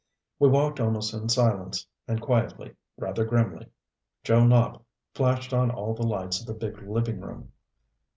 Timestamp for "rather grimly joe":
2.97-4.41